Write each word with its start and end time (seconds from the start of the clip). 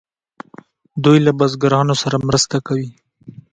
دوی 1.03 1.17
له 1.25 1.31
بزګرانو 1.39 1.95
سره 2.03 2.17
مرسته 2.27 2.57
کوي. 2.67 2.89